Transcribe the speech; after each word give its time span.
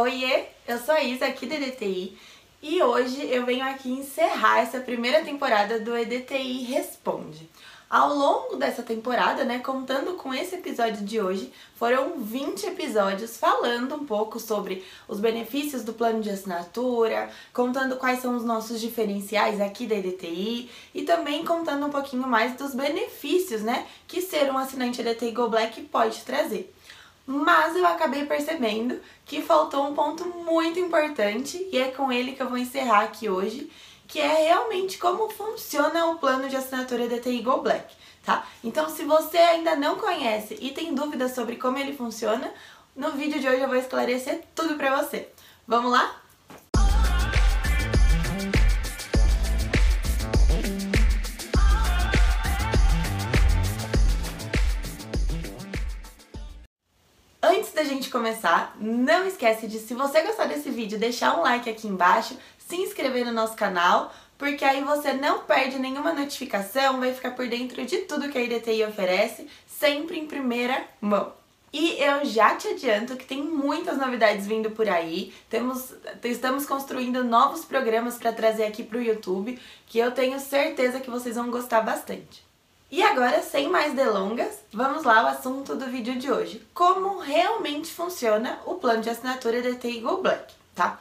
Oiê, 0.00 0.46
eu 0.66 0.78
sou 0.78 0.94
a 0.94 1.02
Isa 1.02 1.26
aqui 1.26 1.44
do 1.44 1.52
EDTI 1.52 2.16
e 2.62 2.82
hoje 2.82 3.22
eu 3.30 3.44
venho 3.44 3.62
aqui 3.62 3.90
encerrar 3.90 4.60
essa 4.60 4.80
primeira 4.80 5.22
temporada 5.22 5.78
do 5.78 5.94
EDTI 5.94 6.62
Responde. 6.62 7.46
Ao 7.90 8.14
longo 8.14 8.56
dessa 8.56 8.82
temporada, 8.82 9.44
né, 9.44 9.58
contando 9.58 10.14
com 10.14 10.32
esse 10.32 10.54
episódio 10.54 11.04
de 11.04 11.20
hoje, 11.20 11.52
foram 11.74 12.18
20 12.18 12.68
episódios 12.68 13.36
falando 13.36 13.94
um 13.94 14.06
pouco 14.06 14.40
sobre 14.40 14.82
os 15.06 15.20
benefícios 15.20 15.84
do 15.84 15.92
plano 15.92 16.22
de 16.22 16.30
assinatura, 16.30 17.28
contando 17.52 17.96
quais 17.96 18.20
são 18.20 18.34
os 18.34 18.42
nossos 18.42 18.80
diferenciais 18.80 19.60
aqui 19.60 19.86
da 19.86 19.96
EDTI 19.96 20.70
e 20.94 21.02
também 21.02 21.44
contando 21.44 21.84
um 21.84 21.90
pouquinho 21.90 22.26
mais 22.26 22.56
dos 22.56 22.74
benefícios, 22.74 23.60
né, 23.60 23.86
que 24.08 24.22
ser 24.22 24.50
um 24.50 24.56
assinante 24.56 25.02
EDTI 25.02 25.32
Go 25.32 25.50
Black 25.50 25.82
pode 25.82 26.22
trazer. 26.22 26.72
Mas 27.26 27.76
eu 27.76 27.86
acabei 27.86 28.24
percebendo 28.24 29.00
que 29.24 29.42
faltou 29.42 29.86
um 29.86 29.94
ponto 29.94 30.24
muito 30.26 30.78
importante 30.78 31.68
e 31.70 31.78
é 31.78 31.90
com 31.90 32.10
ele 32.10 32.32
que 32.32 32.42
eu 32.42 32.48
vou 32.48 32.58
encerrar 32.58 33.02
aqui 33.02 33.28
hoje, 33.28 33.70
que 34.08 34.18
é 34.18 34.46
realmente 34.48 34.98
como 34.98 35.30
funciona 35.30 36.06
o 36.06 36.18
plano 36.18 36.48
de 36.48 36.56
assinatura 36.56 37.08
da 37.08 37.20
TI 37.20 37.42
Go 37.42 37.58
Black, 37.58 37.94
tá? 38.24 38.44
Então, 38.64 38.88
se 38.88 39.04
você 39.04 39.38
ainda 39.38 39.76
não 39.76 39.96
conhece 39.96 40.58
e 40.60 40.72
tem 40.72 40.94
dúvidas 40.94 41.34
sobre 41.34 41.56
como 41.56 41.78
ele 41.78 41.96
funciona, 41.96 42.52
no 42.96 43.12
vídeo 43.12 43.40
de 43.40 43.48
hoje 43.48 43.60
eu 43.60 43.68
vou 43.68 43.76
esclarecer 43.76 44.42
tudo 44.54 44.74
pra 44.74 45.00
você. 45.00 45.28
Vamos 45.66 45.92
lá? 45.92 46.20
Gente 57.94 58.10
começar, 58.10 58.76
não 58.80 59.26
esquece 59.26 59.66
de, 59.66 59.78
se 59.78 59.94
você 59.94 60.22
gostar 60.22 60.46
desse 60.46 60.70
vídeo, 60.70 60.98
deixar 60.98 61.38
um 61.38 61.42
like 61.42 61.68
aqui 61.68 61.86
embaixo, 61.86 62.36
se 62.58 62.76
inscrever 62.76 63.24
no 63.24 63.32
nosso 63.32 63.54
canal, 63.54 64.12
porque 64.38 64.64
aí 64.64 64.82
você 64.82 65.12
não 65.12 65.40
perde 65.40 65.78
nenhuma 65.78 66.12
notificação, 66.12 67.00
vai 67.00 67.12
ficar 67.12 67.32
por 67.32 67.48
dentro 67.48 67.84
de 67.84 67.98
tudo 67.98 68.28
que 68.28 68.38
a 68.38 68.42
IDTI 68.42 68.84
oferece, 68.84 69.46
sempre 69.66 70.18
em 70.18 70.26
primeira 70.26 70.84
mão. 71.00 71.32
E 71.72 72.02
eu 72.02 72.24
já 72.24 72.56
te 72.56 72.68
adianto 72.68 73.16
que 73.16 73.24
tem 73.24 73.42
muitas 73.42 73.96
novidades 73.96 74.46
vindo 74.46 74.70
por 74.72 74.88
aí. 74.88 75.32
Temos, 75.48 75.94
estamos 76.24 76.66
construindo 76.66 77.22
novos 77.22 77.64
programas 77.64 78.16
para 78.16 78.32
trazer 78.32 78.64
aqui 78.64 78.82
para 78.82 78.98
o 78.98 79.02
YouTube, 79.02 79.58
que 79.86 79.98
eu 79.98 80.10
tenho 80.10 80.40
certeza 80.40 80.98
que 80.98 81.10
vocês 81.10 81.36
vão 81.36 81.50
gostar 81.50 81.80
bastante. 81.82 82.49
E 82.92 83.04
agora, 83.04 83.40
sem 83.40 83.68
mais 83.68 83.94
delongas, 83.94 84.64
vamos 84.72 85.04
lá 85.04 85.20
ao 85.20 85.26
assunto 85.28 85.76
do 85.76 85.86
vídeo 85.86 86.16
de 86.16 86.28
hoje. 86.28 86.66
Como 86.74 87.20
realmente 87.20 87.92
funciona 87.92 88.58
o 88.66 88.74
plano 88.74 89.00
de 89.00 89.08
assinatura 89.08 89.58
EDT 89.58 90.00
Go 90.00 90.16
Black, 90.16 90.52
tá? 90.74 90.98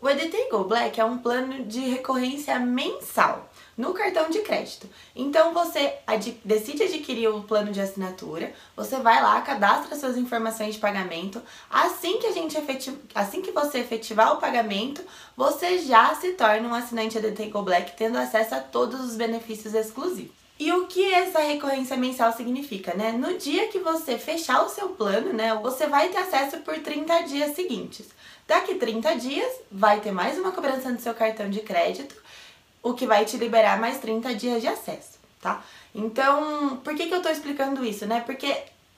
O 0.00 0.08
EDT 0.08 0.50
Go 0.52 0.62
Black 0.62 1.00
é 1.00 1.04
um 1.04 1.18
plano 1.18 1.64
de 1.64 1.80
recorrência 1.80 2.60
mensal 2.60 3.50
no 3.76 3.92
cartão 3.92 4.30
de 4.30 4.38
crédito. 4.42 4.88
Então 5.16 5.52
você 5.52 5.94
ad 6.06 6.40
decide 6.44 6.84
adquirir 6.84 7.26
o 7.26 7.42
plano 7.42 7.72
de 7.72 7.80
assinatura, 7.80 8.52
você 8.76 8.98
vai 8.98 9.20
lá, 9.20 9.40
cadastra 9.40 9.96
suas 9.96 10.16
informações 10.16 10.76
de 10.76 10.80
pagamento. 10.80 11.42
Assim 11.68 12.20
que 12.20 12.26
a 12.28 12.32
gente 12.32 12.56
assim 13.16 13.42
que 13.42 13.50
você 13.50 13.78
efetivar 13.78 14.32
o 14.32 14.36
pagamento, 14.36 15.02
você 15.36 15.78
já 15.78 16.14
se 16.14 16.34
torna 16.34 16.68
um 16.68 16.74
assinante 16.74 17.18
EDT 17.18 17.46
Go 17.46 17.62
Black, 17.62 17.96
tendo 17.96 18.16
acesso 18.16 18.54
a 18.54 18.60
todos 18.60 19.00
os 19.00 19.16
benefícios 19.16 19.74
exclusivos. 19.74 20.41
E 20.58 20.72
o 20.72 20.86
que 20.86 21.12
essa 21.12 21.40
recorrência 21.40 21.96
mensal 21.96 22.32
significa, 22.32 22.94
né? 22.94 23.12
No 23.12 23.36
dia 23.36 23.68
que 23.68 23.78
você 23.78 24.16
fechar 24.18 24.62
o 24.62 24.68
seu 24.68 24.90
plano, 24.90 25.32
né, 25.32 25.54
você 25.54 25.86
vai 25.86 26.08
ter 26.08 26.18
acesso 26.18 26.58
por 26.58 26.78
30 26.78 27.22
dias 27.22 27.56
seguintes. 27.56 28.08
Daqui 28.46 28.74
30 28.74 29.16
dias, 29.16 29.52
vai 29.70 30.00
ter 30.00 30.12
mais 30.12 30.38
uma 30.38 30.52
cobrança 30.52 30.90
no 30.90 31.00
seu 31.00 31.14
cartão 31.14 31.48
de 31.48 31.60
crédito, 31.60 32.14
o 32.82 32.94
que 32.94 33.06
vai 33.06 33.24
te 33.24 33.36
liberar 33.36 33.80
mais 33.80 33.98
30 33.98 34.34
dias 34.34 34.60
de 34.60 34.68
acesso, 34.68 35.18
tá? 35.40 35.64
Então, 35.94 36.76
por 36.78 36.94
que, 36.94 37.06
que 37.06 37.14
eu 37.14 37.22
tô 37.22 37.28
explicando 37.28 37.84
isso, 37.84 38.06
né? 38.06 38.20
Porque 38.20 38.54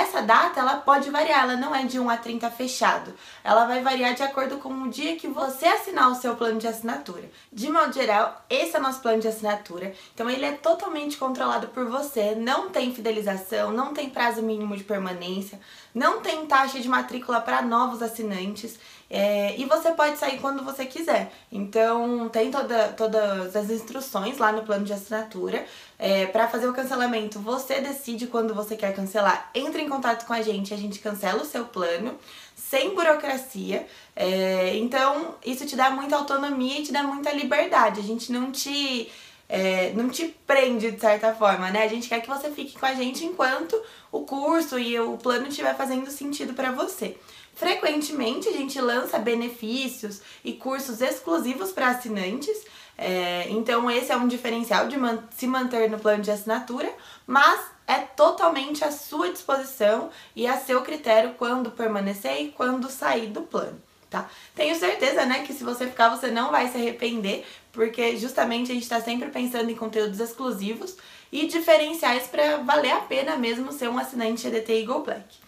essa 0.00 0.22
data 0.22 0.60
ela 0.60 0.76
pode 0.76 1.10
variar, 1.10 1.42
ela 1.42 1.56
não 1.56 1.74
é 1.74 1.84
de 1.84 1.98
1 1.98 2.10
a 2.10 2.16
30 2.16 2.50
fechado. 2.50 3.14
Ela 3.42 3.66
vai 3.66 3.82
variar 3.82 4.14
de 4.14 4.22
acordo 4.22 4.58
com 4.58 4.72
o 4.72 4.88
dia 4.88 5.16
que 5.16 5.28
você 5.28 5.66
assinar 5.66 6.10
o 6.10 6.14
seu 6.14 6.36
plano 6.36 6.58
de 6.58 6.66
assinatura. 6.66 7.30
De 7.52 7.70
modo 7.70 7.92
geral, 7.92 8.44
esse 8.48 8.76
é 8.76 8.78
o 8.78 8.82
nosso 8.82 9.00
plano 9.00 9.20
de 9.20 9.28
assinatura. 9.28 9.92
Então 10.14 10.28
ele 10.28 10.44
é 10.44 10.52
totalmente 10.52 11.16
controlado 11.16 11.68
por 11.68 11.86
você, 11.86 12.34
não 12.34 12.70
tem 12.70 12.94
fidelização, 12.94 13.72
não 13.72 13.92
tem 13.92 14.10
prazo 14.10 14.42
mínimo 14.42 14.76
de 14.76 14.84
permanência, 14.84 15.60
não 15.94 16.20
tem 16.20 16.46
taxa 16.46 16.78
de 16.80 16.88
matrícula 16.88 17.40
para 17.40 17.62
novos 17.62 18.02
assinantes. 18.02 18.78
É, 19.08 19.56
e 19.56 19.64
você 19.66 19.92
pode 19.92 20.18
sair 20.18 20.40
quando 20.40 20.64
você 20.64 20.84
quiser. 20.84 21.32
Então, 21.50 22.28
tem 22.28 22.50
toda, 22.50 22.88
todas 22.88 23.54
as 23.54 23.70
instruções 23.70 24.36
lá 24.38 24.50
no 24.50 24.62
plano 24.62 24.84
de 24.84 24.92
assinatura. 24.92 25.64
É, 25.98 26.26
para 26.26 26.46
fazer 26.46 26.68
o 26.68 26.74
cancelamento, 26.74 27.38
você 27.38 27.80
decide 27.80 28.26
quando 28.26 28.54
você 28.54 28.76
quer 28.76 28.94
cancelar. 28.94 29.50
Entre 29.54 29.82
em 29.82 29.88
contato 29.88 30.26
com 30.26 30.32
a 30.32 30.42
gente, 30.42 30.74
a 30.74 30.76
gente 30.76 30.98
cancela 30.98 31.42
o 31.42 31.46
seu 31.46 31.64
plano, 31.64 32.18
sem 32.54 32.94
burocracia. 32.94 33.86
É, 34.14 34.76
então, 34.76 35.36
isso 35.44 35.64
te 35.66 35.74
dá 35.74 35.90
muita 35.90 36.16
autonomia 36.16 36.80
e 36.80 36.82
te 36.82 36.92
dá 36.92 37.02
muita 37.02 37.32
liberdade. 37.32 38.00
A 38.00 38.04
gente 38.04 38.30
não 38.30 38.50
te. 38.52 39.10
É, 39.48 39.92
não 39.92 40.08
te 40.08 40.34
prende 40.44 40.90
de 40.90 41.00
certa 41.00 41.32
forma, 41.32 41.70
né? 41.70 41.84
A 41.84 41.88
gente 41.88 42.08
quer 42.08 42.20
que 42.20 42.28
você 42.28 42.50
fique 42.50 42.76
com 42.76 42.84
a 42.84 42.94
gente 42.94 43.24
enquanto 43.24 43.80
o 44.10 44.22
curso 44.22 44.76
e 44.76 44.98
o 44.98 45.16
plano 45.16 45.46
estiver 45.46 45.72
fazendo 45.76 46.10
sentido 46.10 46.52
para 46.52 46.72
você. 46.72 47.16
Frequentemente 47.56 48.48
a 48.48 48.52
gente 48.52 48.78
lança 48.80 49.18
benefícios 49.18 50.20
e 50.44 50.52
cursos 50.52 51.00
exclusivos 51.00 51.72
para 51.72 51.88
assinantes, 51.88 52.64
é, 52.98 53.46
então 53.50 53.90
esse 53.90 54.10
é 54.10 54.16
um 54.16 54.26
diferencial 54.26 54.88
de 54.88 54.96
man 54.96 55.18
se 55.36 55.46
manter 55.46 55.90
no 55.90 55.98
plano 55.98 56.22
de 56.22 56.30
assinatura, 56.30 56.90
mas 57.26 57.60
é 57.86 57.98
totalmente 57.98 58.84
à 58.84 58.90
sua 58.90 59.30
disposição 59.30 60.10
e 60.34 60.46
a 60.46 60.56
seu 60.56 60.82
critério 60.82 61.34
quando 61.38 61.70
permanecer 61.70 62.40
e 62.40 62.48
quando 62.48 62.90
sair 62.90 63.28
do 63.28 63.42
plano. 63.42 63.80
Tá? 64.08 64.28
Tenho 64.54 64.74
certeza, 64.78 65.26
né, 65.26 65.42
que 65.42 65.52
se 65.52 65.64
você 65.64 65.86
ficar 65.86 66.08
você 66.08 66.30
não 66.30 66.50
vai 66.50 66.68
se 66.68 66.76
arrepender, 66.76 67.44
porque 67.72 68.16
justamente 68.16 68.70
a 68.70 68.74
gente 68.74 68.84
está 68.84 69.00
sempre 69.00 69.28
pensando 69.30 69.68
em 69.68 69.74
conteúdos 69.74 70.20
exclusivos 70.20 70.96
e 71.30 71.46
diferenciais 71.46 72.26
para 72.28 72.58
valer 72.58 72.92
a 72.92 73.00
pena 73.00 73.36
mesmo 73.36 73.72
ser 73.72 73.88
um 73.88 73.98
assinante 73.98 74.46
EDT 74.46 74.84
Go 74.84 75.00
Black. 75.00 75.45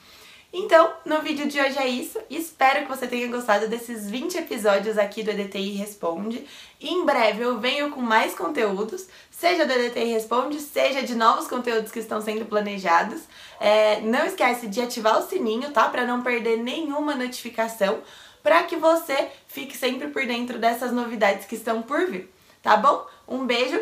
Então, 0.51 0.95
no 1.05 1.21
vídeo 1.21 1.47
de 1.47 1.61
hoje 1.61 1.79
é 1.79 1.87
isso. 1.87 2.19
Espero 2.31 2.83
que 2.83 2.89
você 2.89 3.07
tenha 3.07 3.29
gostado 3.29 3.69
desses 3.69 4.09
20 4.09 4.39
episódios 4.39 4.97
aqui 4.97 5.23
do 5.23 5.31
EDTI 5.31 5.73
Responde. 5.73 6.47
Em 6.81 7.05
breve 7.05 7.43
eu 7.43 7.61
venho 7.61 7.91
com 7.91 8.01
mais 8.01 8.35
conteúdos, 8.35 9.07
seja 9.31 9.67
do 9.67 9.73
EDTI 9.73 10.13
Responde, 10.13 10.59
seja 10.59 11.03
de 11.03 11.15
novos 11.15 11.47
conteúdos 11.47 11.93
que 11.93 11.99
estão 11.99 12.23
sendo 12.23 12.47
planejados. 12.47 13.21
É, 13.61 14.01
não 14.01 14.25
esquece 14.25 14.69
de 14.69 14.81
ativar 14.81 15.19
o 15.19 15.29
sininho, 15.29 15.71
tá? 15.71 15.87
Para 15.89 16.07
não 16.07 16.23
perder 16.23 16.57
nenhuma 16.57 17.15
notificação, 17.15 17.99
para 18.43 18.63
que 18.63 18.77
você 18.77 19.31
fique 19.49 19.77
sempre 19.77 20.09
por 20.09 20.25
dentro 20.25 20.59
dessas 20.59 20.93
novidades 20.93 21.45
que 21.45 21.57
estão 21.57 21.83
por 21.83 22.07
vir, 22.07 22.33
tá 22.63 22.75
bom? 22.75 23.07
Um 23.27 23.45
beijo, 23.45 23.79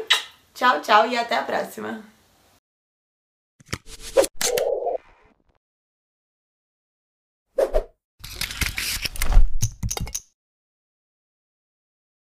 tchau, 0.53 0.81
tchau 0.81 1.07
e 1.07 1.17
até 1.17 1.37
a 1.37 1.43
próxima! 1.43 2.16